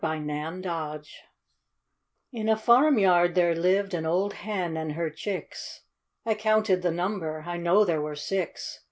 [0.03, 0.61] I N'
[2.49, 5.81] a farm yard there lived an old hen and her chicks;
[6.25, 8.79] I counted the number; I know there were six.